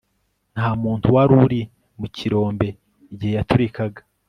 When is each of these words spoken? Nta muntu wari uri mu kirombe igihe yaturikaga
Nta 0.53 0.67
muntu 0.83 1.05
wari 1.15 1.33
uri 1.45 1.61
mu 1.99 2.07
kirombe 2.15 2.67
igihe 3.13 3.33
yaturikaga 3.37 4.01